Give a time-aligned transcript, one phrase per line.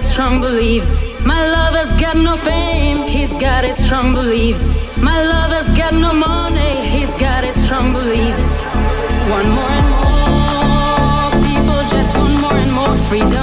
[0.00, 1.04] his strong beliefs.
[1.26, 4.78] My lover's got no fame, he's got his strong beliefs.
[5.02, 8.56] My lover's got no money, he's got his strong beliefs.
[9.36, 13.39] One more and more, people just want more and more freedom.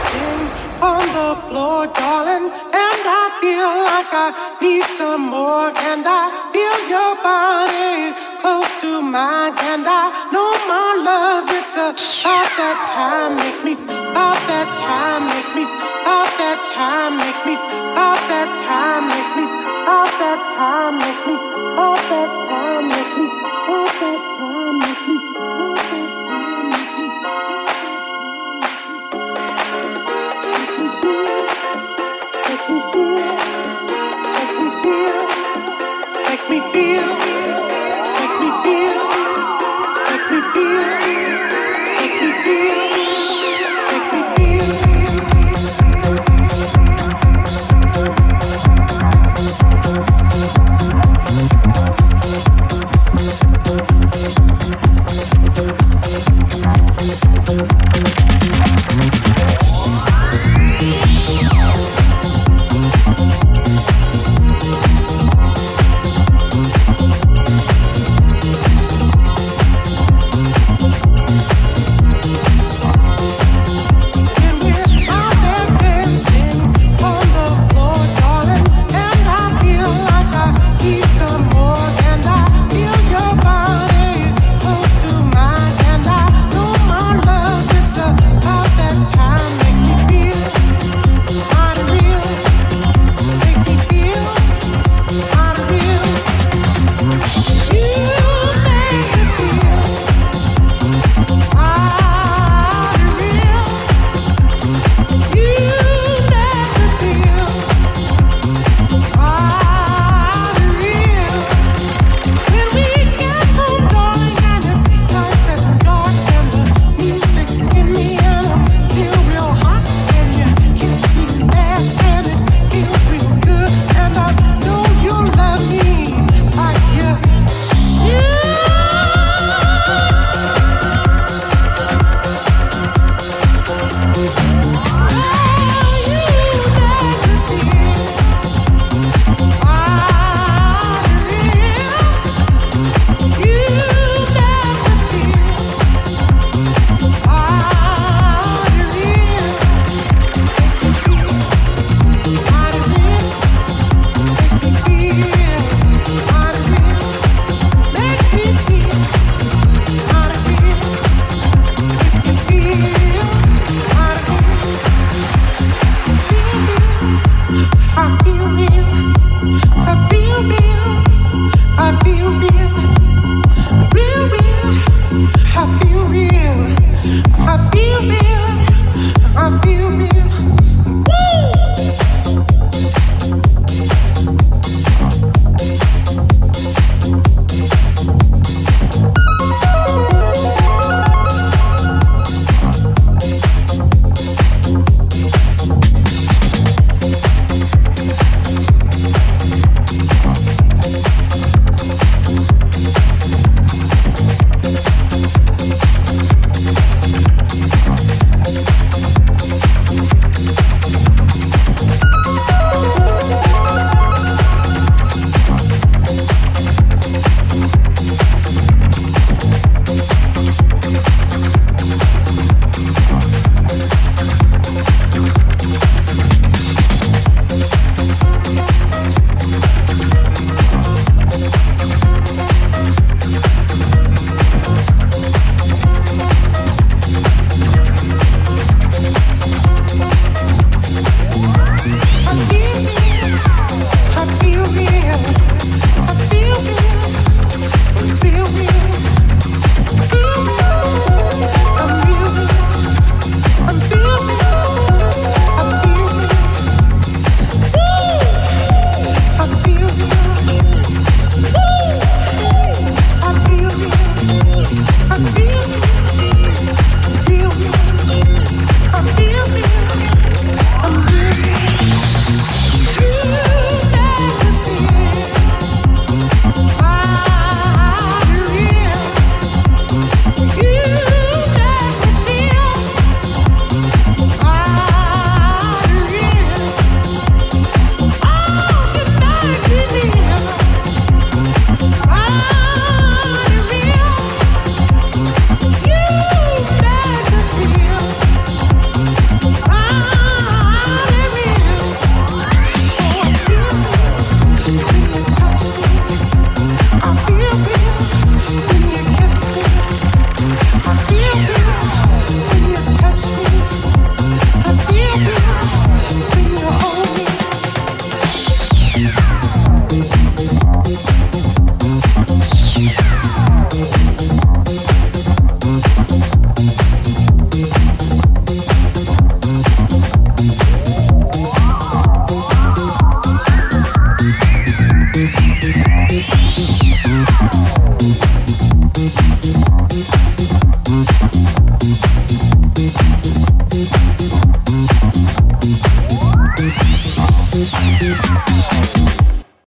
[0.00, 0.40] dancing
[0.82, 4.28] on the floor, darling, and I feel like I
[4.60, 5.68] need some more.
[5.90, 11.44] And I feel your body close to mine, and I know my love.
[11.50, 13.72] It's about that time, make me
[14.12, 17.54] about that time, make me about that time, make me
[17.92, 19.44] about that time, make me
[19.84, 21.09] about that time.